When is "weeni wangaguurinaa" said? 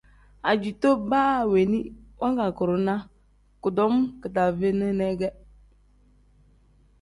1.51-3.07